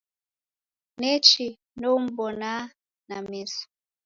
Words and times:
Nechi 0.99 1.45
ndoum'bonaa 1.77 2.63
na 3.09 3.15
meso. 3.29 3.63